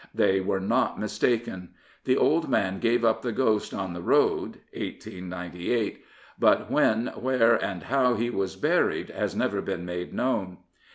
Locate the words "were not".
0.39-0.99